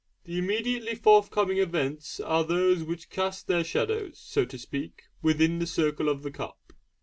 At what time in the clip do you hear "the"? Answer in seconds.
0.23-0.39, 5.59-5.67, 6.23-6.31